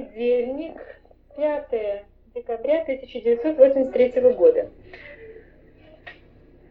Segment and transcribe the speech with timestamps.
[0.00, 0.80] Понедельник,
[1.36, 2.04] 5
[2.34, 4.70] декабря 1983 года.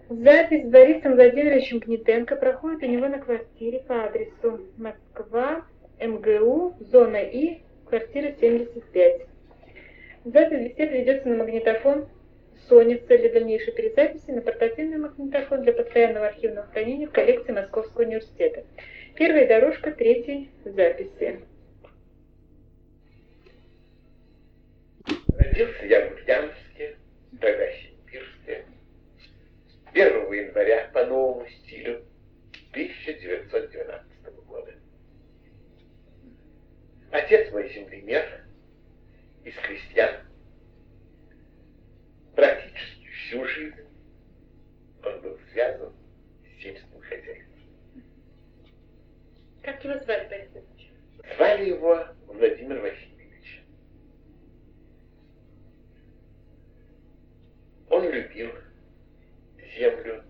[0.10, 5.64] Запись с Борисом Владимировичем Гнетенко проходит у него на квартире по адресу Москва,
[6.00, 9.22] МГУ, зона И, квартира 75.
[10.26, 12.08] Запись беседы ведется на магнитофон
[12.68, 18.06] Sony в цели дальнейшей перезаписи на портативный магнитофон для постоянного архивного хранения в коллекции Московского
[18.06, 18.64] университета.
[19.14, 21.42] Первая дорожка третьей записи.
[25.60, 26.96] Родился я в Ульяновске,
[27.42, 28.66] тогда Симбирске,
[29.92, 32.06] 1 января по новому стилю
[32.72, 34.74] 1912 года.
[37.12, 38.46] Отец мой землемер,
[39.44, 40.22] из крестьян,
[42.38, 43.86] практически всю жизнь
[45.04, 45.94] он был связан
[46.46, 48.04] с сельским хозяйством.
[49.64, 50.92] Как его звали, Борис Ильич?
[51.36, 53.09] Звали его Владимир Васильевич.
[58.40, 58.56] Любил
[59.78, 60.24] землю,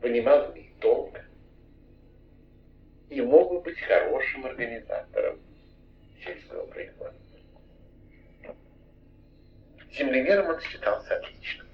[0.00, 1.18] понимал ней толк
[3.10, 5.40] и мог бы быть хорошим организатором
[6.22, 7.38] сельского производства.
[9.92, 11.64] Землемером он считался отлично.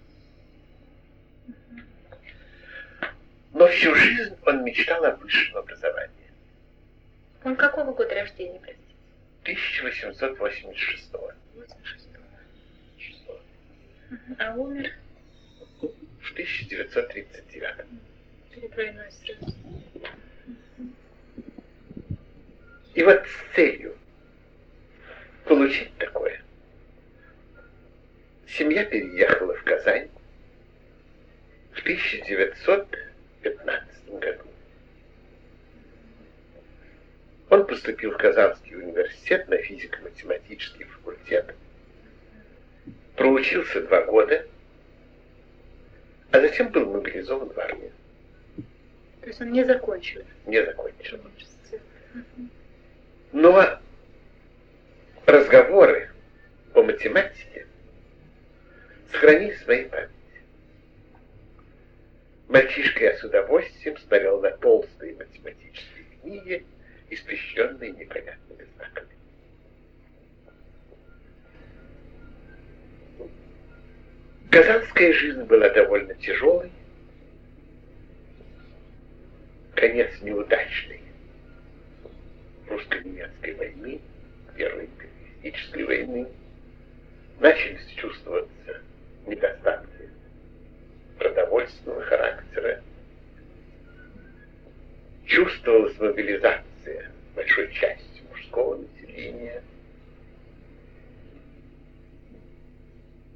[3.53, 6.33] Но всю жизнь он мечтал о высшем образовании.
[7.44, 8.81] Он какого года рождения, простите?
[9.42, 12.09] 1886 86
[14.39, 14.92] А умер
[16.75, 17.87] 1939
[18.55, 19.56] перед войной сразу.
[22.95, 23.97] И вот с целью
[25.45, 26.41] получить такое,
[28.47, 30.09] семья переехала в Казань
[31.73, 34.45] в 1915 году.
[37.48, 41.56] Он поступил в Казанский университет на физико-математический факультет.
[43.17, 44.47] Проучился два года,
[46.33, 47.93] а затем был мобилизован в армию.
[49.20, 51.20] То есть он не закончил Не закончил.
[53.32, 53.78] Но
[55.26, 56.10] разговоры
[56.75, 57.66] о математике
[59.10, 60.12] сохранились в моей памяти.
[62.49, 66.66] Мальчишка я с удовольствием смотрел на толстые математические книги,
[67.10, 69.09] испещренные непонятными знаками.
[74.52, 76.70] Казанская жизнь была довольно тяжелой,
[79.74, 81.00] конец неудачный.
[82.68, 84.00] Русско-немецкой войны,
[84.54, 86.28] Первой империалистической войны,
[87.40, 88.82] начались чувствоваться
[89.26, 90.10] недостатки
[91.19, 92.82] продовольственного характера,
[95.24, 99.62] чувствовалась мобилизация большой части мужского населения.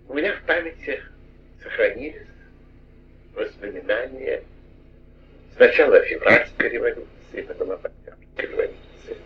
[0.09, 1.03] У меня в памяти
[1.63, 2.27] сохранились
[3.35, 4.43] воспоминания
[5.57, 9.17] сначала о февральской революции, потом о Октябрьской революции.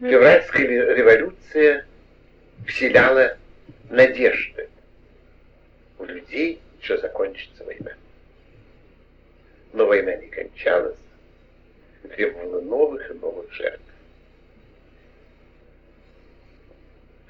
[0.00, 1.86] Февральская ре- революция
[2.66, 3.36] вселяла
[3.90, 4.68] надежды
[5.98, 7.92] у людей, что закончится война.
[9.72, 10.98] Но война не кончалась,
[12.14, 13.82] требовала новых и новых жертв.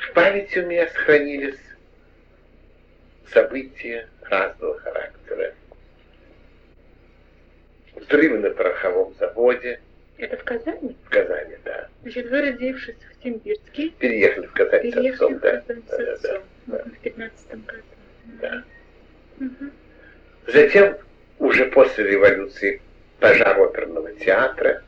[0.09, 1.59] В памяти у меня сохранились
[3.33, 5.55] события разного характера.
[7.97, 9.81] Взрывы на пороховом заводе
[10.17, 10.97] Это в Казани?
[11.05, 11.89] в Казани, да.
[12.03, 15.61] Значит, вы, родившись в Симбирске, Переехали в Казань с переехали отцом, в да.
[15.61, 17.83] Казань с Да, да, да, Мгм, в 15 году.
[18.41, 18.65] да.
[19.39, 19.73] Мгм.
[20.47, 20.97] Затем,
[21.39, 22.81] уже после революции,
[23.21, 24.83] пожар оперного театра.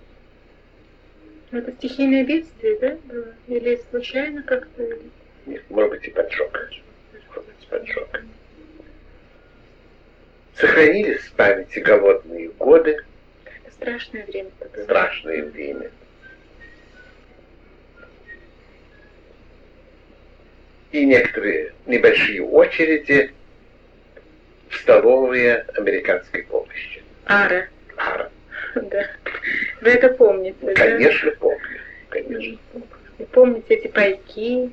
[1.50, 3.34] Ну, Это стихийное бедствие, да, было?
[3.48, 4.82] Или случайно как-то?
[4.84, 5.10] или-
[5.46, 6.52] Нет, может быть, и поджог.
[7.28, 8.08] Может быть, поджог.
[10.56, 12.98] Сохранились в памяти голодные годы,
[13.44, 14.84] Это страшное время было.
[14.84, 15.90] страшное время.
[20.92, 23.32] И некоторые небольшие очереди
[24.68, 27.02] в столовые американской помощи.
[27.26, 27.68] Ара.
[28.74, 29.06] Да.
[29.80, 30.74] Вы это помните, да?
[30.74, 31.80] Конечно, помню.
[32.08, 32.58] Конечно.
[33.18, 34.70] И помните эти пайки,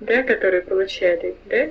[0.00, 1.70] да, которые получали, да?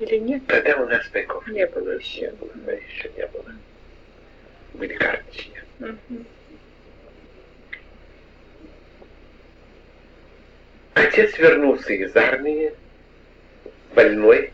[0.00, 0.42] Или нет?
[0.46, 2.22] Тогда у нас пайков Не было еще.
[2.22, 3.52] не было, да, еще не было.
[4.74, 5.62] Были карточки.
[5.78, 6.26] Мгм.
[10.94, 12.72] Отец вернулся из армии,
[13.94, 14.50] больной,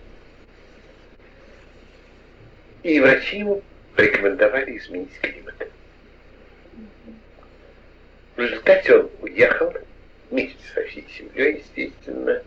[2.82, 3.62] и врачи ему
[3.98, 5.68] рекомендовали изменить климат.
[8.36, 9.74] В результате он уехал
[11.38, 12.42] ее, естественно,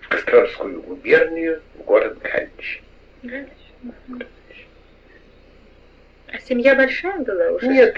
[0.00, 2.82] в Костромскую губернию, в город Галич.
[3.22, 3.48] Галич.
[6.28, 7.68] А семья большая была уже?
[7.68, 7.96] Нет,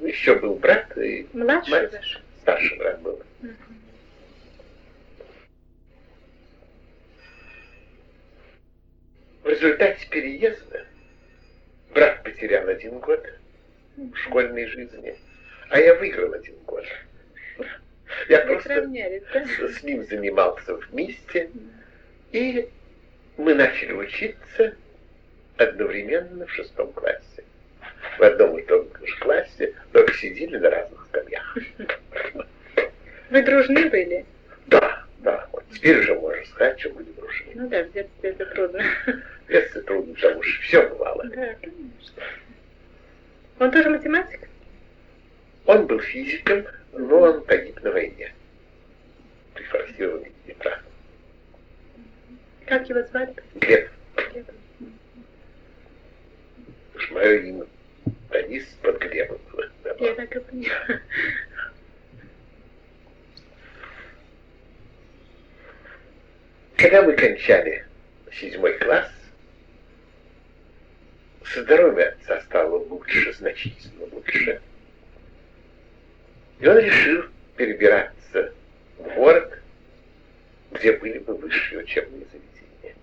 [0.00, 1.92] еще был брат и Младший мать.
[1.92, 2.22] ваш?
[2.42, 3.20] Старший брат был.
[3.42, 3.50] Угу.
[9.42, 10.86] В результате переезда
[11.92, 13.26] брат потерял один год
[13.96, 15.16] в школьной жизни,
[15.70, 16.84] а я выиграл один год.
[18.28, 19.68] Я Вы просто да?
[19.68, 21.50] с, ним занимался вместе,
[22.32, 22.68] и
[23.36, 24.74] мы начали учиться
[25.56, 27.44] одновременно в шестом классе.
[28.18, 31.58] В одном и том же классе, только сидели на разных скамьях.
[33.30, 34.24] Вы дружны были?
[34.66, 37.52] Да, да, теперь уже можно сказать, что были дружны.
[37.54, 38.82] Ну да, в детстве это трудно.
[39.46, 41.24] В детстве трудно, потому что все бывало.
[41.24, 42.22] Да, конечно.
[43.58, 44.48] Он тоже математик?
[45.66, 48.32] Он был физиком, но он погиб на войне.
[49.54, 50.80] При форсировании Днепра.
[52.66, 53.34] Как его звали?
[53.54, 53.90] Глеб,
[56.94, 57.66] уж мое имя
[58.30, 59.40] Борис под Глебом.
[59.98, 61.00] Я так и поняла.
[67.48, 67.84] Когда мы кончали
[68.30, 69.10] седьмой класс,
[71.54, 74.60] здоровье отца стало лучше, значительно лучше.
[76.60, 77.24] И он решил
[77.56, 78.52] перебираться
[78.98, 79.58] в город,
[80.72, 82.94] где были бы высшие учебные заведения.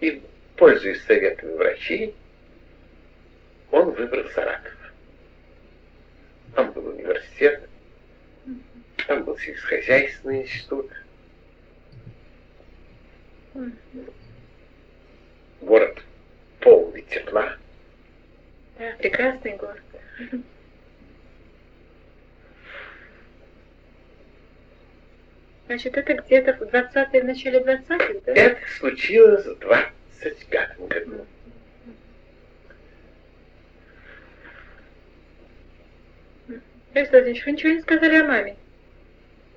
[0.00, 0.22] И,
[0.56, 2.14] пользуясь советами врачей,
[3.72, 4.92] он выбрал Саратов.
[6.54, 7.68] Там был университет,
[9.08, 10.88] там был сельскохозяйственный институт,
[15.60, 16.02] город
[16.60, 17.56] полный тепла.
[18.78, 19.80] Да, прекрасный город.
[25.66, 28.32] Значит, это где-то в 20-е, в начале 20-х, да?
[28.32, 31.26] Это случилось в 25 году.
[36.92, 38.56] Борис Владимирович, вы ничего не сказали о маме?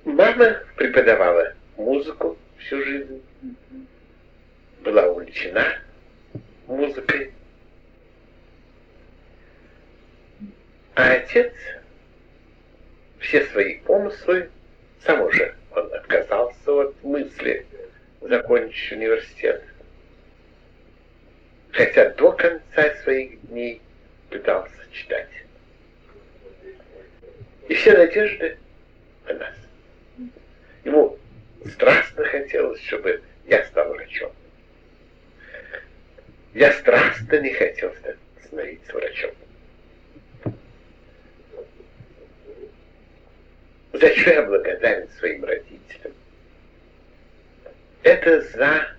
[0.04, 3.22] Мама преподавала музыку всю жизнь,
[4.82, 5.78] была увлечена
[6.66, 7.32] музыкой.
[10.94, 11.52] А отец
[13.20, 14.50] все свои помыслы,
[15.04, 17.66] сам уже он отказался от мысли
[18.20, 19.62] закончить университет.
[21.72, 23.80] Хотя до конца своих дней
[24.30, 25.28] пытался читать.
[27.68, 28.56] И все надежды
[29.26, 29.54] на нас.
[30.84, 31.18] Ему
[31.66, 34.32] страстно хотелось, чтобы я стал врачом.
[36.54, 37.94] Я страстно не хотел
[38.44, 39.30] становиться врачом.
[43.92, 46.12] За что я благодарен своим родителям?
[48.02, 48.96] Это за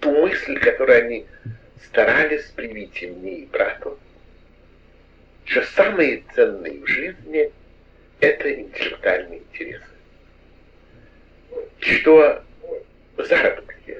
[0.00, 1.26] ту мысль, которую они
[1.84, 3.98] старались привить и мне, и брату,
[5.44, 7.50] что самые ценные в жизни–
[8.20, 9.84] это интеллектуальные интересы.
[11.80, 12.44] Что
[13.16, 13.98] заработки,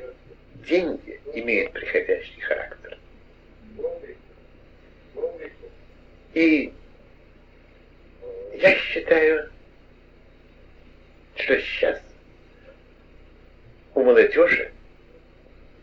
[0.69, 2.99] деньги имеют приходящий характер.
[6.34, 6.72] И
[8.60, 9.48] я считаю,
[11.36, 12.00] что сейчас
[13.94, 14.72] у молодежи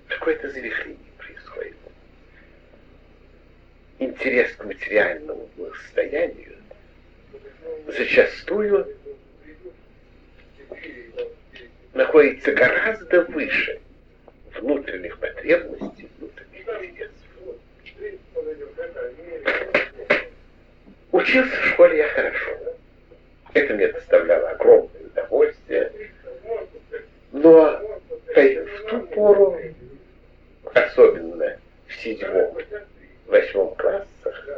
[0.09, 1.75] какое-то завихрение происходит.
[3.99, 6.57] Интерес к материальному благосостоянию
[7.87, 8.93] зачастую
[11.93, 13.79] находится гораздо выше
[14.59, 17.15] внутренних потребностей, внутренних интересов.
[21.15, 22.51] Учился в школе я хорошо.
[23.53, 25.89] Это мне доставляло огромное удовольствие.
[27.31, 27.79] Но
[28.35, 29.57] в ту пору,
[30.73, 31.57] особенно
[31.87, 32.57] в седьмом,
[33.27, 34.49] восьмом классах,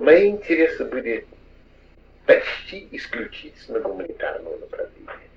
[0.00, 1.24] мои интересы были
[2.26, 5.28] почти исключительно гуманитарного направления.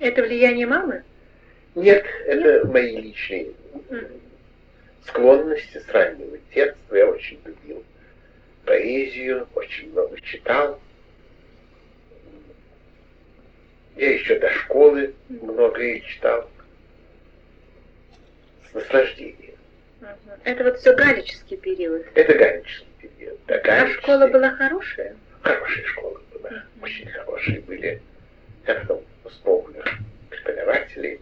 [0.00, 1.04] Это влияние мамы?
[1.76, 3.52] Нет, это мои личные
[5.06, 6.96] склонности с раннего детства.
[6.96, 7.84] Я очень любил
[8.74, 10.80] поэзию, очень много читал.
[13.96, 16.48] Я еще до школы многое читал.
[18.70, 19.56] С наслаждением.
[20.44, 22.06] Это вот все галический период.
[22.14, 23.40] Это галический период.
[23.48, 24.02] Да, А галический.
[24.02, 25.16] школа была хорошая?
[25.42, 26.62] Хорошая школа была.
[26.80, 28.00] Очень хорошие были.
[28.68, 29.82] Я потом вспомню
[30.30, 31.20] преподавателей.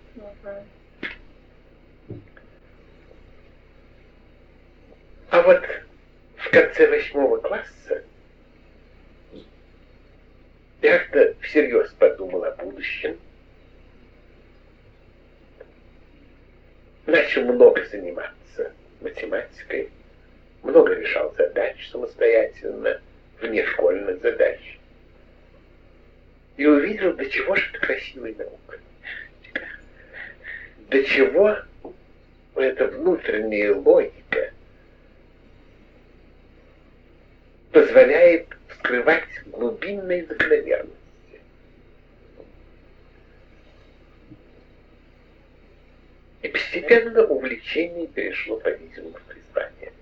[5.30, 5.62] А вот
[6.38, 8.04] в конце восьмого класса
[10.80, 11.00] Я
[11.42, 13.18] всерьез подумал о будущем.
[17.06, 19.90] Начал много заниматься математикой,
[20.62, 23.00] много решал задач самостоятельно,
[23.40, 24.78] внешкольных задач.
[26.56, 28.78] И увидел, до чего же это красивая наука.
[30.90, 31.56] До чего
[32.54, 34.52] эта внутренняя логика
[37.98, 40.94] позволяет вскрывать глубинные закономерности.
[46.42, 49.92] И постепенно увлечение перешло, по-видимому, в призвание.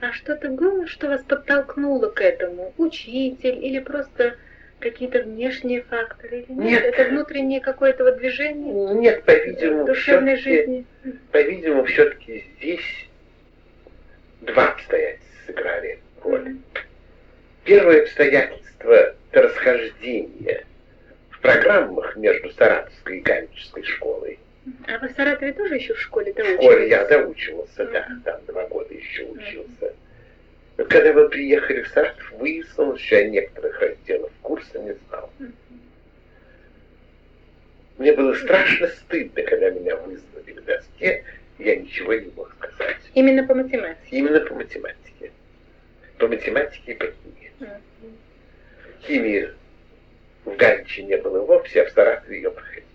[0.00, 2.72] А что-то было, что вас подтолкнуло к этому?
[2.78, 4.36] Учитель или просто
[4.78, 6.40] какие-то внешние факторы?
[6.40, 6.64] Или нет?
[6.64, 6.84] нет.
[6.84, 8.94] Это внутреннее какое-то вот движение?
[8.94, 10.86] Нет, по-видимому, душевной жизни.
[11.32, 13.08] По-видимому, все-таки здесь
[14.40, 16.48] два обстоятельства сыграли роль.
[16.48, 16.85] Mm-hmm.
[17.66, 20.64] Первое обстоятельство– расхождение
[21.30, 24.38] в программах между Саратовской и Галической школой.
[24.86, 26.58] А вы в Саратове тоже еще в школе доучивались?
[26.58, 27.92] В школе я доучивался, mm-hmm.
[27.92, 29.94] да, там два года еще учился.
[30.76, 35.30] Но когда вы приехали в Саратов, выяснилось, что я некоторых разделов курса не знал.
[37.98, 41.24] Мне было страшно стыдно, когда меня вызвали к доске,
[41.58, 42.98] я ничего не мог сказать.
[43.14, 44.06] Именно по математике?
[44.10, 45.32] Именно по математике.
[46.18, 47.45] По математике и по химии.
[49.02, 49.50] Химии
[50.44, 52.86] в Галиче не было вовсе, а в Саратове ее проходили.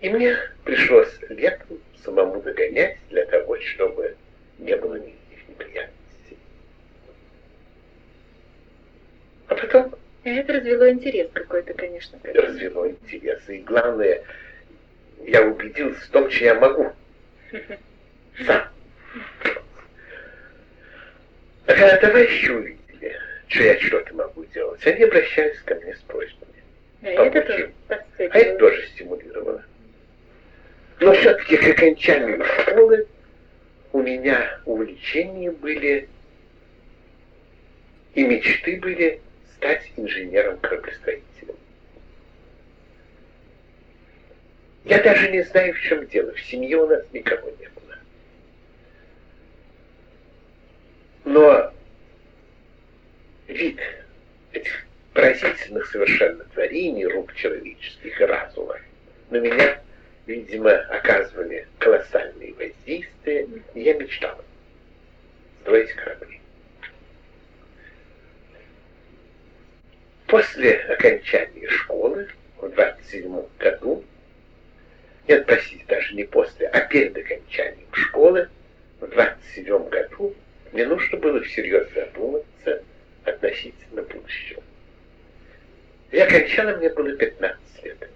[0.00, 4.16] И мне пришлось летом самому догонять для того, чтобы
[4.58, 6.38] не было никаких неприятностей.
[9.48, 9.94] А потом...
[10.22, 12.18] Это развело интерес какой-то, конечно.
[12.22, 13.40] Развело интерес.
[13.48, 14.22] И главное,
[15.24, 16.92] я убедился в том, что я могу.
[18.46, 18.68] Сам.
[21.72, 26.52] А товарищи увидели, что я что-то могу делать, они обращались ко мне с просьбами.
[27.02, 29.62] А это тоже А это тоже стимулировало.
[30.98, 33.06] Но все-таки к окончанию школы
[33.92, 36.08] у меня увлечения были
[38.14, 39.20] и мечты были
[39.56, 41.54] стать инженером-кораблестроителем.
[44.84, 46.32] Я даже не знаю, в чем дело.
[46.32, 47.79] В семье у нас никого не было.
[51.30, 51.72] Но
[53.46, 53.78] вид
[54.52, 54.84] этих
[55.14, 58.76] поразительных совершенно творений рук человеческих и разума
[59.30, 59.80] на меня,
[60.26, 64.44] видимо, оказывали колоссальные воздействия, и я мечтал
[65.60, 66.40] строить корабли.
[70.26, 74.02] После окончания школы в 27 году,
[75.28, 78.48] нет, простите, даже не после, а перед окончанием школы,
[78.98, 80.34] в 27 году
[80.72, 82.82] мне нужно было всерьез задуматься
[83.24, 84.62] относительно будущего.
[86.12, 88.08] Я окончала, мне было 15 лет.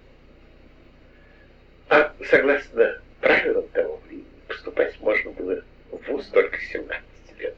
[1.89, 7.03] А согласно правилам того времени, поступать можно было в ВУЗ только 17
[7.39, 7.55] лет.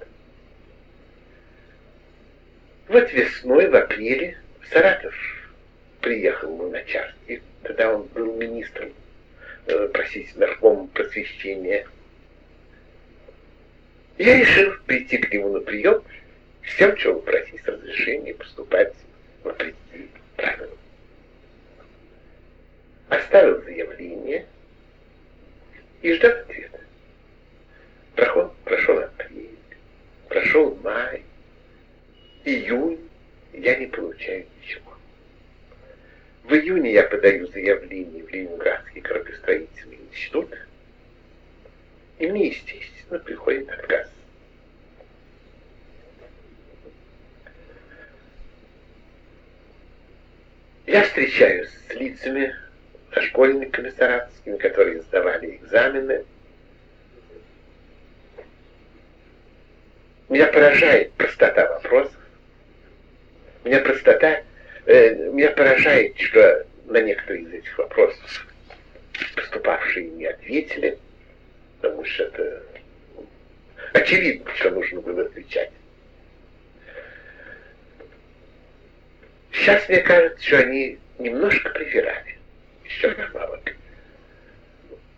[2.88, 5.16] Вот весной, в апреле, в Саратов
[6.02, 8.94] приехал Луначарский, тогда он был министром,
[9.66, 10.34] э, простите,
[10.94, 11.88] просвещения
[14.18, 16.02] я решил прийти к нему на прием
[16.78, 18.94] тем, чтобы просить разрешения поступать
[19.44, 20.78] вопреки правилам.
[23.10, 24.46] Оставил заявление
[26.02, 26.80] и ждал ответа.
[28.16, 29.58] Проход, прошел апрель,
[30.28, 31.24] прошел май,
[32.44, 33.00] июнь,
[33.54, 34.94] я не получаю ничего.
[36.44, 40.54] В июне я подаю заявление в Ленинградский кораблестроительный институт,
[42.20, 44.08] и мне, естественно, приходит отказ.
[50.86, 52.56] Я встречаюсь с лицами,
[53.14, 56.26] со школьниками саратовскими, которые сдавали экзамены.
[60.30, 62.18] Меня поражает простота вопросов.
[63.64, 64.44] Меня простота,
[64.86, 68.48] э, меня поражает, что на некоторые из этих вопросов
[69.36, 70.98] поступавшие не ответили
[71.82, 72.64] потому что это
[73.94, 75.72] очевидно, что нужно было отвечать.
[79.52, 82.38] Сейчас мне кажется, что они немножко привирали,
[82.86, 83.76] еще добавок.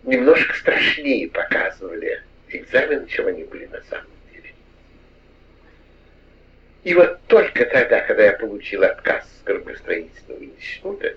[0.02, 4.54] Немножко страшнее показывали экзамен, чем они были на самом деле.
[6.84, 11.16] И вот только тогда, когда я получил отказ с гробостроительного института,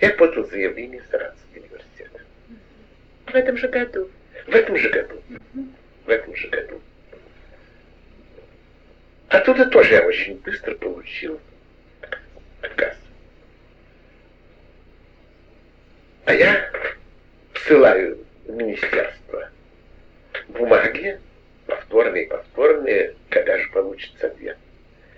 [0.00, 1.42] я подал заявление в Саратовский.
[3.32, 4.10] В этом же году.
[4.46, 5.22] В этом же году.
[6.04, 6.80] В этом же году.
[9.28, 11.40] Оттуда тоже я очень быстро получил
[12.60, 12.94] отказ.
[16.26, 16.70] А я
[17.54, 19.48] ссылаю в министерство
[20.48, 21.18] бумаги,
[21.66, 24.58] повторные, повторные, когда же получится ответ.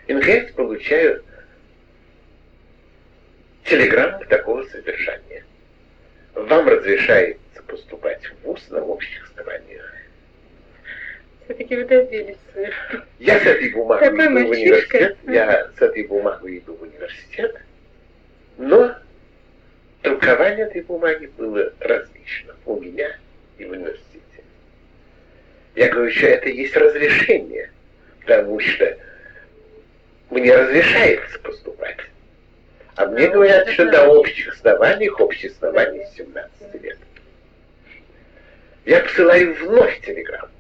[0.07, 1.25] И, наконец, получаю
[3.65, 5.45] телеграмму такого содержания.
[6.37, 6.69] Вам
[7.55, 9.95] разрешается поступать в ВУЗ на общих основаниях.
[11.45, 12.37] Все-таки вы добились
[13.19, 17.61] Я с этой бумагой иду в университет, я с этой бумагой иду в университет,
[18.57, 18.95] но
[20.03, 23.17] толкование этой бумаги было различно у меня
[23.59, 24.21] и в университете.
[25.75, 27.71] Я говорю, что это есть разрешение,
[28.21, 28.97] потому что
[30.31, 31.99] мне разрешается поступать.
[32.97, 36.99] А мне говорят, что на общих основаниях, общих оснований 17 лет.
[38.85, 40.51] Я посылаю вновь телеграмму.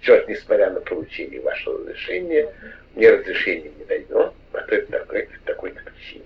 [0.00, 2.52] Что, несмотря на получение вашего разрешения,
[2.94, 6.24] мне разрешение не дано по той такой, такой-то причине.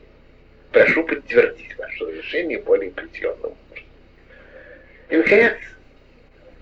[0.72, 3.86] Прошу подтвердить ваше разрешение более определенным образом.
[5.08, 5.56] И, наконец,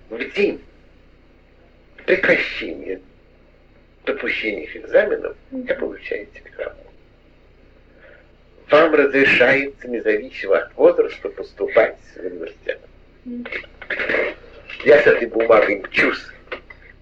[0.08, 0.62] в день
[2.06, 3.00] прекращения
[4.04, 6.90] допущения экзаменов я получаю телеграмму
[8.70, 12.80] вам разрешается независимо от возраста поступать в университет.
[14.84, 16.24] Я с этой бумагой мчусь.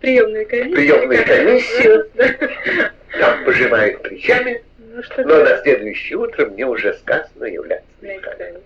[0.01, 0.75] Приемную комиссию.
[0.75, 2.11] Приемную комиссию.
[3.19, 4.63] Там пожимают плечами.
[4.79, 8.63] Ну, что но на следующее утро мне уже сказано являться на экзамен.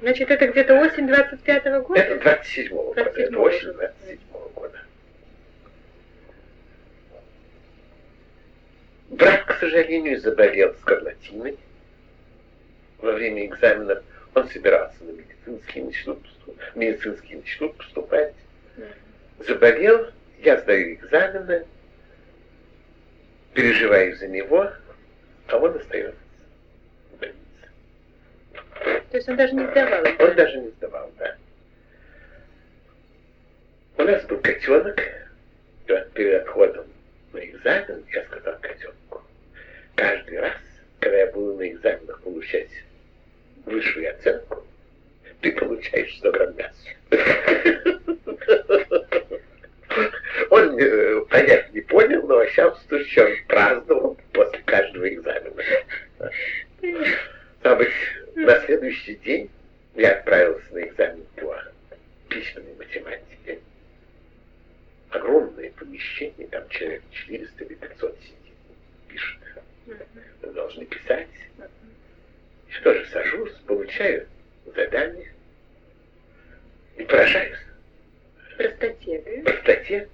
[0.00, 2.00] Значит, это где-то осень 25-го года?
[2.00, 3.00] Это 27-го года.
[3.00, 4.78] Это осень 27-го года.
[9.10, 11.58] Брат, к сожалению, заболел скарлатиной
[13.02, 14.02] во время экзаменов.
[14.34, 16.18] Он собирался на медицинский институт,
[16.74, 18.34] медицинский институт поступать.
[19.40, 20.10] Заболел,
[20.42, 21.66] я сдаю экзамены,
[23.54, 24.70] переживаю за него,
[25.48, 26.20] а он остается
[27.12, 27.40] в больнице.
[29.10, 30.04] То есть он даже не сдавал?
[30.18, 31.36] Он даже не сдавал, да.
[33.96, 35.00] У нас был котенок,
[36.14, 36.86] перед отходом
[37.32, 39.22] на экзамен, я сказал котенку,
[39.94, 40.56] каждый раз,
[41.00, 42.70] когда я буду на экзаменах получать
[43.70, 44.64] высшую оценку,
[45.40, 46.90] ты получаешь 100 грамм мяса.
[50.50, 55.62] Он э, понять не понял, но чувствую, что он праздновал после каждого экзамена.
[57.62, 57.92] Быть,
[58.34, 59.50] на следующий день
[59.94, 61.62] я отправился на экзамен по
[62.28, 63.60] письменной математике
[65.10, 68.36] огромное помещение, там человек 400 или 500 сидит,
[69.08, 69.38] пишет.
[70.42, 71.28] Мы должны писать.
[72.70, 74.26] Что же, сажусь, получаю
[74.74, 75.32] задание
[76.96, 77.58] и поражаюсь.
[78.56, 79.50] Простоте, да?
[79.50, 80.08] Простоте.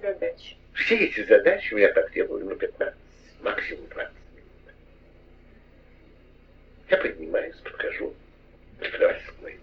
[0.00, 0.56] Задачи.
[0.74, 2.94] Все эти задачи я так делаю на 15,
[3.42, 4.74] максимум 20 минут.
[6.88, 8.14] Я поднимаюсь, подхожу,
[8.78, 9.60] преподаватель говорит,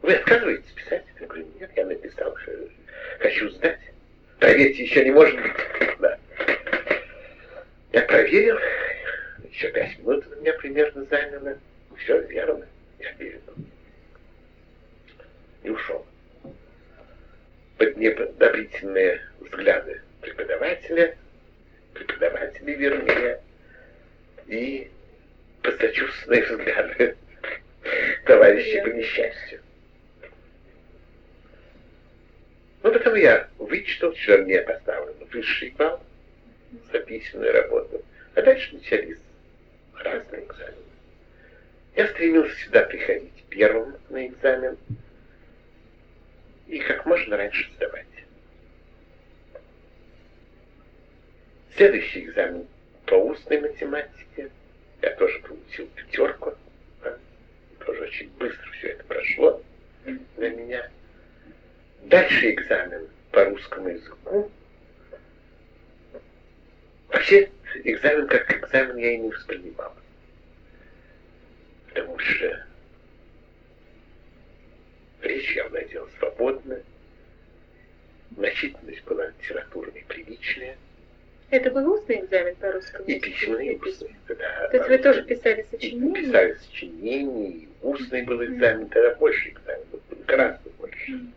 [0.00, 1.04] вы отказываетесь писать?
[1.20, 2.52] Я говорю, нет, я написал, что
[3.20, 3.78] хочу сдать.
[4.40, 5.52] Проверьте, еще не может быть.
[6.00, 6.18] Да.
[7.92, 8.58] Я проверил,
[9.52, 11.58] еще пять минут у меня примерно заняло.
[11.98, 12.66] Все верно,
[12.98, 13.54] я передал.
[15.62, 16.06] И ушел.
[17.76, 21.16] Под неодобрительные взгляды преподавателя,
[21.92, 23.40] преподавателей вернее,
[24.46, 24.90] и
[25.62, 25.78] под
[26.50, 27.16] взгляды
[28.24, 29.60] товарищей по несчастью.
[32.82, 36.02] Ну, потом я вычитал, что мне поставлен высший балл
[36.90, 38.02] за работу.
[38.34, 39.18] А дальше начались
[39.94, 40.76] разные экзамены.
[41.94, 44.78] Я стремился сюда приходить первым на экзамен
[46.66, 48.06] и как можно раньше сдавать.
[51.76, 52.66] Следующий экзамен
[53.06, 54.50] по устной математике.
[55.02, 56.54] Я тоже получил пятерку.
[57.84, 59.62] Тоже очень быстро все это прошло
[60.36, 60.90] для меня.
[62.04, 64.50] Дальше экзамен по русскому языку.
[67.08, 67.50] Вообще,
[67.84, 69.94] экзамен как экзамен я и не воспринимал.
[71.88, 72.66] Потому что
[75.22, 76.80] речь я владел свободно,
[78.36, 80.76] начитанность была литературной приличная.
[81.50, 83.26] Это был устный экзамен по русскому языку?
[83.26, 84.68] И письменный, и устный, да.
[84.68, 86.20] То есть вы тоже писали сочинения?
[86.20, 89.84] И писали сочинения, и устный был экзамен, тогда больше экзамен,
[90.26, 91.12] гораздо больше.
[91.12, 91.32] Mm.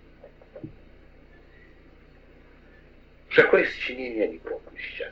[3.35, 5.11] Какое сочинение, я не помню сейчас.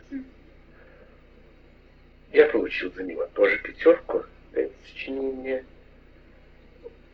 [2.34, 5.64] Я получил за него тоже пятерку это сочинение.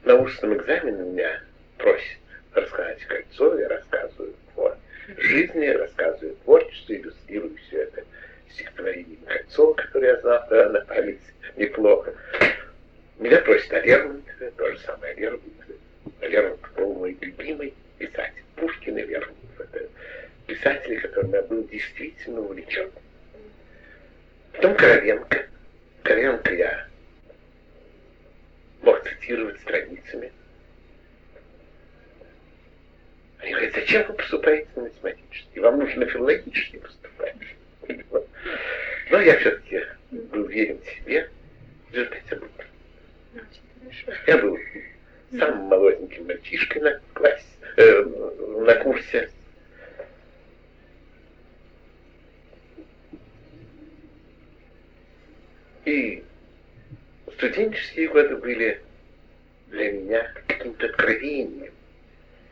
[0.05, 1.43] На устном экзамене меня
[1.77, 2.17] просят
[2.53, 4.75] рассказать кольцо, я рассказываю о
[5.17, 8.05] жизни, рассказываю творчество, иллюстрирую все это
[8.49, 11.19] стихотворением кольцо, которое я знал да, на память
[11.58, 12.13] неплохо.
[13.17, 15.75] Меня просят о Лермонтове, то же самое Лермонтове.
[16.21, 18.43] Лермонтов был мой любимый писатель.
[18.55, 19.60] Пушкин и Лермонтов.
[19.60, 19.89] Это
[20.47, 22.89] писатели, которыми я был действительно увлечен.
[24.59, 25.45] Потом Короленко.
[26.03, 26.85] Короленко я
[28.81, 30.33] мог цитировать страницами.
[33.37, 35.61] Они говорят, зачем вы поступаете на математический?
[35.61, 37.35] Вам нужно филологически поступать.
[39.09, 41.29] Но я все-таки был уверен в себе.
[41.93, 42.49] Результате был.
[44.27, 44.59] Я был
[45.31, 47.45] самым молоденьким мальчишкой на классе,
[47.77, 49.29] э, на курсе.
[55.89, 56.23] И
[57.34, 58.80] студенческие годы были
[59.69, 61.73] для меня каким-то откровением.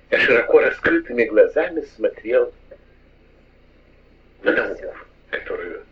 [0.10, 2.52] Я широко раскрытыми глазами смотрел
[4.41, 4.97] на науку,
[5.30, 5.86] которую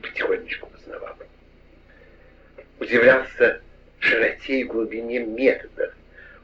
[0.00, 1.14] потихонечку познавал.
[2.80, 3.60] Удивлялся
[3.98, 5.92] широте и глубине методов,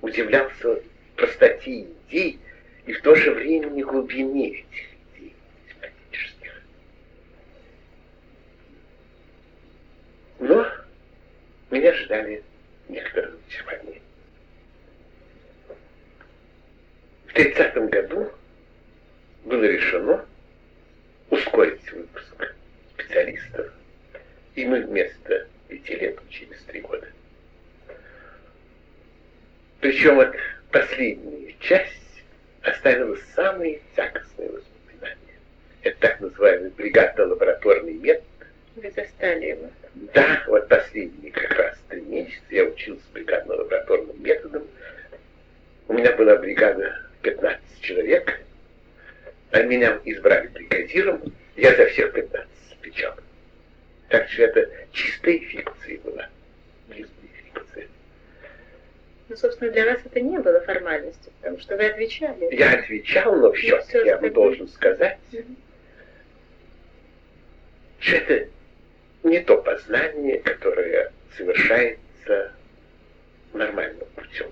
[0.03, 0.83] удивлялся
[1.17, 2.39] простоте идей
[2.85, 5.35] и в то же время глубине этих идей
[5.81, 6.63] математических.
[10.43, 10.67] Но
[11.71, 12.43] меня ждали
[12.89, 14.01] некоторые разочарования.
[17.29, 18.29] В 30 году
[19.45, 20.27] было решено
[21.31, 22.57] ускорить выпуск
[22.93, 23.73] специалистов,
[24.57, 27.07] и мы вместо пяти лет учились три года.
[29.79, 30.35] Причем вот
[30.73, 32.25] последняя часть
[32.63, 35.39] оставила самые тягостные воспоминания.
[35.83, 38.25] Это так называемый бригадно-лабораторный метод.
[38.75, 39.71] Вы застали его?
[39.95, 44.67] Да, вот последние как раз три месяца я учился бригадно-лабораторным методом.
[45.89, 48.41] У меня была бригада 15 человек,
[49.51, 51.21] а меня избрали бригадиром,
[51.57, 53.15] я за всех 15 отвечал.
[54.09, 56.29] Так что это чистая фикция была.
[56.89, 57.89] Чистая фикция.
[59.29, 62.55] Ну, собственно, для вас это не было формальностью, потому что вы отвечали.
[62.55, 65.57] Я отвечал, но все-таки я вам должен сказать, mm-hmm.
[68.01, 68.49] что это
[69.23, 72.53] не то познание, которое совершается
[73.53, 74.51] нормальным путем.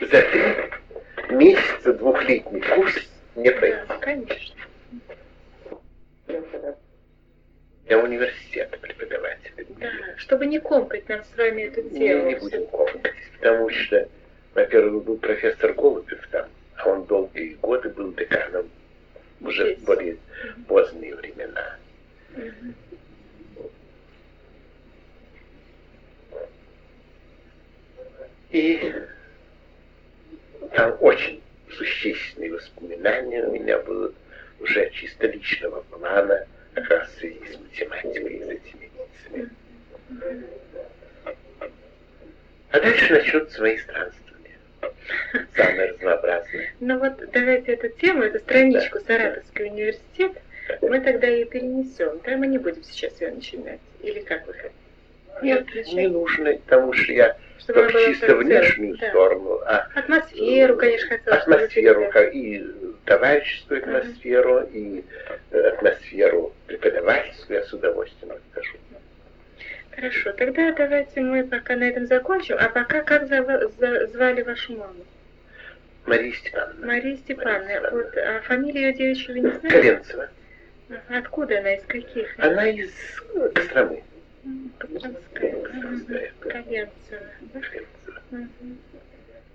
[0.00, 2.94] За три месяца двухлетний курс
[3.36, 3.78] не пройти.
[3.88, 4.56] Да, конечно.
[7.86, 9.66] Для университета преподавателя.
[9.78, 11.98] Да, чтобы не комкать нам с вами эту тему.
[11.98, 14.08] Не, не будем комкать, потому что,
[14.54, 18.70] во-первых, был профессор Голубев там, а он долгие годы был деканом
[19.40, 20.16] уже более
[20.66, 21.76] поздние времена.
[28.50, 28.94] И
[30.72, 34.12] там очень существенные воспоминания у меня было
[34.60, 39.50] уже чисто личного плана, как раз в связи с математикой и с этими птицами.
[42.70, 44.58] А дальше начнутся мои странствования.
[45.56, 46.74] Самые разнообразные.
[46.80, 50.32] Ну вот давайте эту тему, эту страничку Саратовский университет,
[50.94, 52.20] мы тогда ее перенесем.
[52.24, 53.80] Да, мы не будем сейчас ее начинать.
[54.00, 54.74] Или как вы хотите?
[55.42, 58.96] Нет, не нужно, потому что я Чтобы только чисто внешнюю.
[58.98, 59.08] Да.
[59.08, 62.64] сторону, а Атмосферу, конечно, хотелось атмосферу, как и
[63.06, 65.04] товарищескую атмосферу, и
[65.50, 68.76] э, атмосферу преподавательскую я с удовольствием расскажу.
[69.90, 72.56] Хорошо, тогда давайте мы пока на этом закончим.
[72.60, 75.04] А пока как за- звали вашу маму?
[76.06, 76.86] Мария Степановна.
[76.86, 77.66] Мария Степановна.
[77.66, 77.90] Мария Степановна.
[77.90, 79.68] Вот, а фамилию ее девичью вы не знаете?
[79.70, 80.28] Ковенцева.
[81.08, 82.38] Откуда она, из каких?
[82.38, 82.92] Она из
[83.54, 84.02] Костромы.
[84.78, 85.54] Костромская.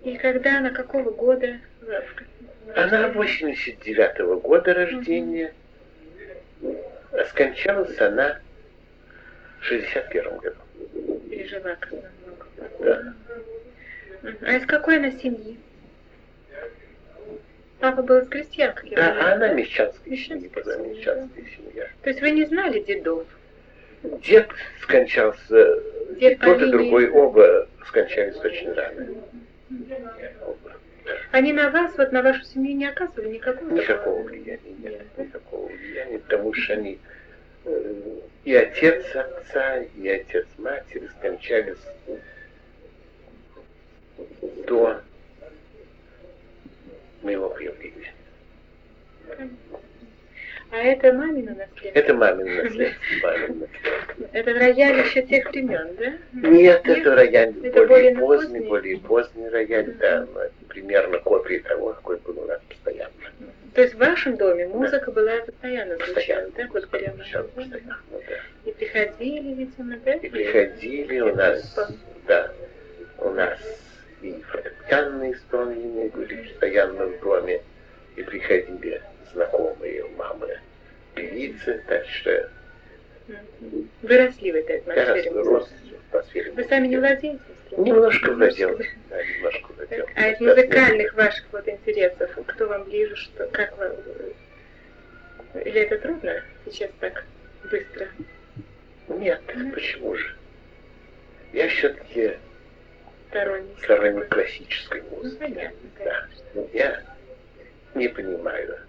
[0.04, 1.60] И когда она, какого года?
[2.76, 5.54] Она 89-го года рождения,
[7.12, 8.40] а скончалась она
[9.60, 10.58] в 61 году.
[11.30, 12.48] Пережила как намного.
[12.80, 13.14] Да.
[14.42, 15.60] А из какой она семьи?
[17.80, 21.88] Папа был из крестьян, как я Да, понимаю, а она мещанская семья, была мещанская семья.
[22.04, 23.26] То есть вы не знали дедов?
[24.04, 24.50] Дед
[24.82, 25.82] скончался,
[26.20, 29.08] Дед тот, и другой оба скончались очень рано.
[30.42, 30.74] Оба.
[31.32, 36.20] Они на вас, вот на вашу семью не оказывали никакого Никакого влияния нет, никакого влияния,
[36.20, 37.00] потому что они
[37.66, 37.94] э,
[38.44, 41.78] и отец отца, и отец матери скончались
[44.68, 45.02] до
[47.24, 48.14] моего появления.
[50.72, 52.00] А это мамино наследство?
[52.00, 53.36] Это мамино наследство.
[54.34, 56.14] Это рояль еще тех времен, да?
[56.48, 60.28] Нет, это рояль более поздний, более поздний рояль, да,
[60.68, 63.12] примерно копия того, какой был у нас постоянно.
[63.74, 66.68] То есть в вашем доме музыка была постоянно звучала, да?
[66.72, 67.24] Постоянно,
[67.70, 67.86] да.
[68.66, 70.14] И приходили, видимо, да?
[70.14, 71.80] И приходили у нас,
[72.28, 72.52] да,
[73.20, 73.60] у нас
[74.22, 77.62] и фортепианные исполнения были постоянно в доме,
[78.16, 79.02] и приходили
[79.34, 80.60] знакомые мамы
[81.16, 82.50] певицы, так что
[83.62, 83.88] Мгм.
[84.02, 85.32] Вы росли в этой я атмосфере.
[85.32, 86.52] рос, рос в атмосфере.
[86.54, 87.40] Вы сами не владеете?
[87.70, 87.86] инструментом?
[87.86, 88.80] Немножко владел,
[89.10, 90.06] да, немножко владел.
[90.08, 93.92] Так, А из музыкальных ваших вот интересов, кто вам ближе, что, как вам...
[95.64, 97.24] Или это трудно сейчас так
[97.70, 98.08] быстро?
[99.10, 99.42] Нет,
[99.74, 100.36] почему же?
[101.54, 102.34] Я все-таки
[103.30, 103.76] Сторонний.
[103.84, 105.40] сторонник классической Ну, музыки.
[105.40, 106.28] понятно, Да.
[106.54, 106.70] конечно.
[106.78, 107.04] Я
[107.96, 108.80] не понимаю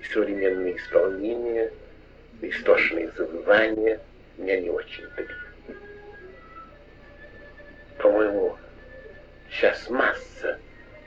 [0.00, 1.70] и современные исполнения,
[2.40, 4.00] и истошные завывания
[4.38, 5.36] меня не очень добили.
[7.98, 8.56] По-моему,
[9.50, 10.58] сейчас масса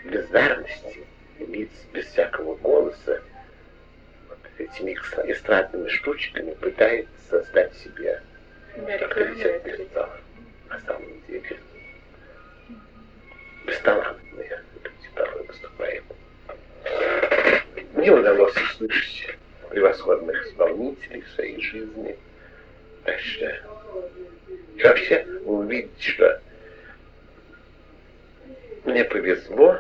[0.06, 1.06] бездарности,
[1.40, 3.22] лиц без всякого голоса,
[4.30, 4.94] вот этими
[5.32, 8.22] эстрадными штучками пытается создать себе
[8.78, 10.10] Да, авторитет певцов.
[10.70, 11.58] На самом деле
[13.70, 16.04] бесталантные люди порой выступают.
[17.94, 19.36] Мне удалось услышать
[19.70, 22.18] превосходных исполнителей в своей жизни.
[23.04, 23.46] Так что
[24.76, 26.42] и вообще вы увидите, что
[28.86, 29.80] мне повезло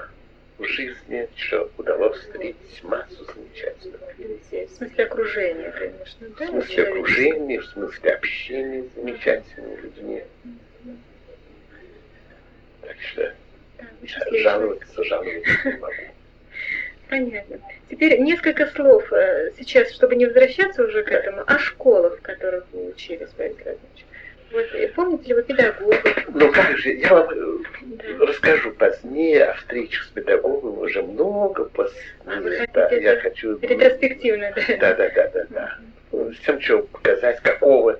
[0.57, 4.67] в жизни, что удалось встретить массу замечательных людей.
[4.67, 6.47] В смысле окружения, конечно, В да?
[6.47, 6.89] смысле человеческого.
[6.99, 10.23] окружения, в смысле общения с замечательными людьми.
[12.81, 13.33] Так что
[14.05, 15.93] Счастливый жаловаться, жаловаться не могу.
[17.09, 17.57] Понятно.
[17.89, 22.65] Теперь несколько слов э, сейчас, чтобы не возвращаться уже к этому, о школах, в которых
[22.71, 24.05] вы учились, Борис Владимирович.
[24.51, 26.27] Вот, э, помните ли вы педагогов?
[26.27, 27.63] Ну как же, я вам э,
[28.19, 28.25] Да.
[28.27, 32.03] расскажу позднее о встречах с педагогами уже много позднее.
[32.25, 33.57] А, Да, я хочу...
[33.59, 34.61] Ретроспективно, да?
[34.79, 35.77] Да, да, да, да, да.
[36.11, 37.99] С тем, чтобы показать, какого.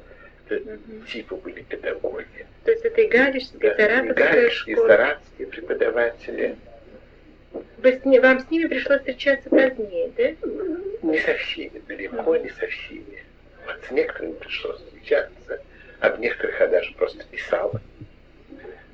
[1.12, 2.45] Типа были педагоги.
[2.63, 4.88] То есть это и Галичская, и Да, и Саратовская галичские, и школа.
[4.88, 6.55] саратские преподаватели.
[7.77, 10.47] Вы с ни- вам с ними пришлось встречаться позднее, да?
[11.01, 13.23] Не со всеми, далеко не со всеми.
[13.65, 15.62] Вот с некоторыми пришлось встречаться,
[15.99, 17.73] а в некоторых я даже просто писал,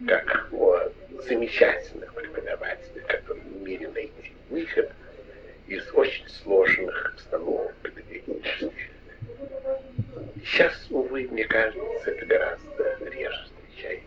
[0.08, 0.90] как о
[1.28, 4.92] замечательных преподавателях, которые умели найти выход
[5.68, 8.72] из очень сложных обстановок педагогических.
[10.46, 11.82] Сейчас, увы, мне кажется,
[12.12, 14.06] это гораздо реже встречается.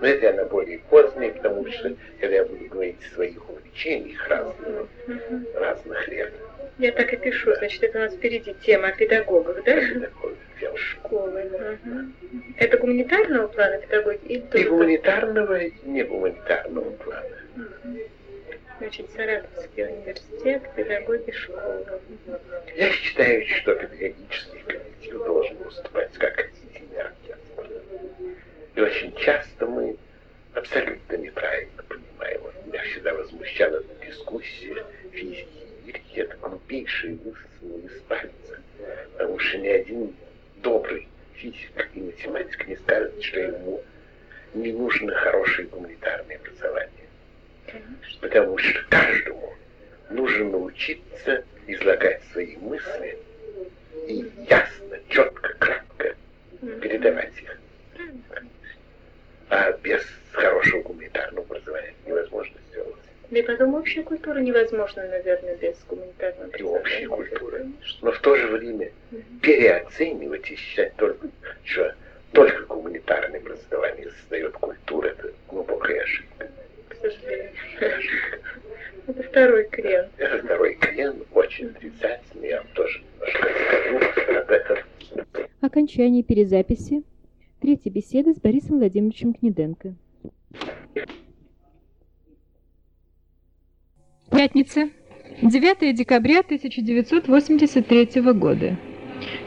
[0.00, 4.28] Но это я на более позднее, потому что, когда я буду говорить о своих увлечениях
[4.28, 5.46] разных, Мгм.
[5.54, 6.32] разных лет,
[6.78, 9.80] Я так и пишу, значит, это у нас впереди тема о педагогах, да?
[10.60, 10.76] дело.
[10.76, 11.44] Школы.
[11.84, 12.14] Мгм.
[12.56, 14.24] Это гуманитарного плана педагогики?
[14.26, 17.36] или И тоже гуманитарного, и негуманитарного плана.
[17.56, 17.98] Мгм.
[18.82, 21.86] Значит, Саратовский университет, педагоги школы.
[22.74, 27.70] Я считаю, что педагогический коллектив должен выступать как отдельный оркестр.
[28.74, 29.96] И очень часто мы
[30.54, 32.40] абсолютно неправильно понимаем.
[32.66, 35.46] Меня всегда возмущала эта дискуссия физики
[35.84, 36.18] и лирики.
[36.18, 38.60] Это глупейшие высосанные из пальца.
[39.12, 40.16] Потому что ни один
[40.56, 43.80] добрый физик и математик не скажет, что ему
[44.54, 47.01] не нужно хорошее гуманитарное образование.
[47.72, 48.20] Конечно.
[48.20, 49.54] Потому что каждому
[50.10, 53.18] нужно научиться излагать свои мысли
[54.06, 56.14] и ясно, четко, кратко
[56.80, 57.58] передавать их.
[59.48, 62.94] А без хорошего гуманитарного образования невозможно сделать.
[63.30, 67.08] Да и потом общая культура невозможна, наверное, без гуманитарного И образования.
[67.08, 67.58] культуры.
[67.58, 67.98] Конечно.
[68.02, 68.90] Но в то же время
[69.40, 71.28] переоценивать и считать только,
[71.64, 71.94] что
[72.32, 76.48] только гуманитарное образование создает культуру, это глубокая ошибка.
[77.02, 77.50] Сожалению.
[79.08, 80.06] Это второй крен.
[80.16, 84.78] Это второй крен, очень отрицательный, я вам тоже немножко расскажу об этом.
[85.60, 87.02] Окончание перезаписи.
[87.60, 89.94] Третья беседа с Борисом Владимировичем Кнеденко.
[94.30, 94.90] Пятница,
[95.42, 98.76] 9 декабря 1983 года.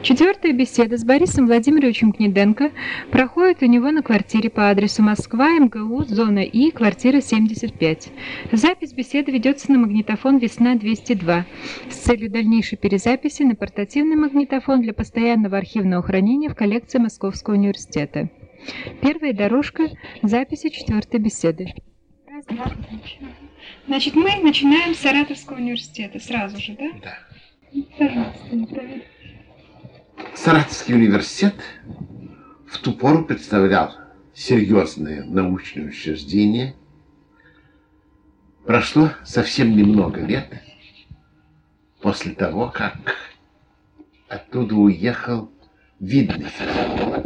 [0.01, 2.71] Четвертая беседа с Борисом Владимировичем Кнеденко
[3.09, 8.09] проходит у него на квартире по адресу Москва, МГУ, зона И, квартира 75.
[8.51, 11.43] Запись беседы ведется на магнитофон «Весна-202»
[11.89, 18.29] с целью дальнейшей перезаписи на портативный магнитофон для постоянного архивного хранения в коллекции Московского университета.
[19.01, 19.89] Первая дорожка
[20.21, 21.73] записи четвертой беседы.
[23.87, 26.91] Значит, мы начинаем с Саратовского университета сразу же, да?
[27.01, 27.17] Да.
[27.97, 29.14] Пожалуйста, не проверь.
[30.35, 31.55] Саратовский университет
[32.67, 33.95] в ту пору представлял
[34.33, 36.75] серьезное научное учреждение.
[38.65, 40.61] Прошло совсем немного лет
[42.01, 43.15] после того, как
[44.27, 45.51] оттуда уехал
[45.99, 47.25] видный социолог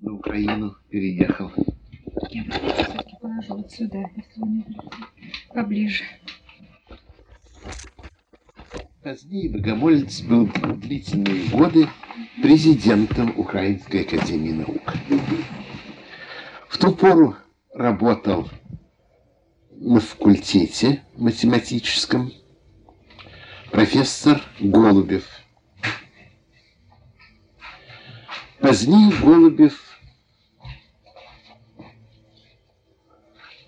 [0.00, 1.50] На Украину переехал.
[2.30, 2.44] Я
[3.48, 4.64] вот сюда, если вы не
[5.52, 6.04] поближе.
[9.08, 11.88] Позднее Богомолец был длительные годы
[12.42, 14.92] президентом Украинской академии наук.
[16.68, 17.34] В ту пору
[17.72, 18.50] работал
[19.70, 22.30] на факультете математическом
[23.70, 25.26] профессор Голубев.
[28.60, 29.98] Позднее Голубев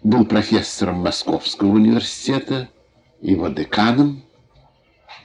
[0.02, 2.68] был профессором Московского университета,
[3.22, 4.22] его деканом,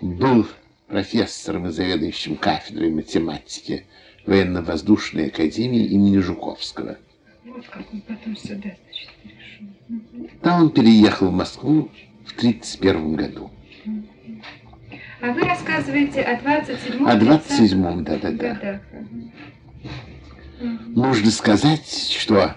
[0.02, 0.48] был
[0.88, 3.86] профессором и заведующим кафедрой математики
[4.26, 6.98] военно-воздушной академии имени Жуковского.
[7.46, 10.38] Вот как он потом сюда, значит, перешел.
[10.42, 11.90] Там он переехал в Москву
[12.26, 13.52] в 1931 году.
[15.22, 17.08] А вы рассказываете о 27-м?
[17.08, 18.82] О 27-м, да-да-да.
[20.96, 22.56] Нужно сказать, что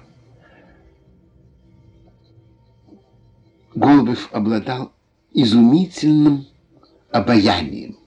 [3.74, 4.92] Голубев обладал
[5.32, 6.46] изумительным
[7.10, 7.98] обаянием,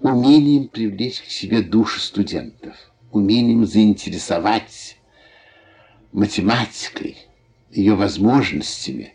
[0.00, 2.76] умением привлечь к себе души студентов,
[3.10, 4.98] умением заинтересовать
[6.12, 7.16] математикой,
[7.70, 9.14] ее возможностями,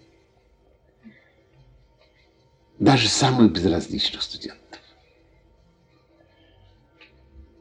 [2.78, 4.60] даже самых безразличных студентов.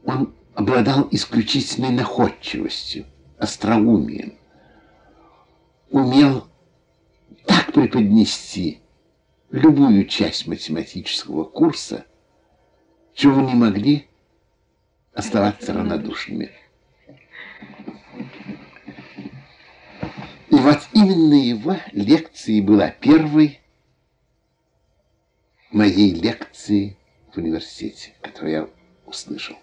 [0.04, 3.04] Он обладал исключительной находчивостью,
[3.36, 4.38] остроумием,
[5.90, 6.48] умел
[7.46, 8.80] так преподнести
[9.50, 12.06] любую часть математического курса,
[13.14, 14.08] чего не могли
[15.12, 16.50] оставаться равнодушными.
[20.50, 23.60] И вот именно его лекции была первой
[25.70, 26.96] моей лекции
[27.32, 28.68] в университете, которую я
[29.06, 29.56] услышал.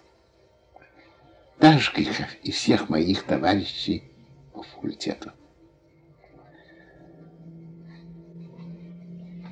[1.58, 4.04] Так же, как и всех моих товарищей
[4.52, 5.32] по факультету.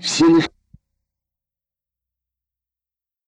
[0.04, 0.26] Все